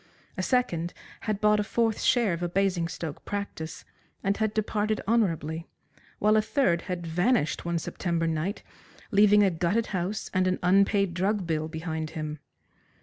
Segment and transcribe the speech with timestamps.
[0.35, 0.95] A second
[1.29, 3.85] had bought a fourth share of a Basingstoke practice,
[4.23, 5.67] and had departed honourably,
[6.17, 8.63] while a third had vanished one September night,
[9.11, 12.39] leaving a gutted house and an unpaid drug bill behind him.